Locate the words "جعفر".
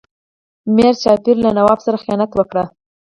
1.01-1.35